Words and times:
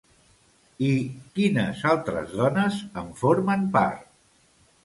I 0.85 0.89
quines 1.35 1.83
altres 1.91 2.35
dones 2.39 2.81
en 3.03 3.15
formen 3.23 3.71
part? 3.77 4.05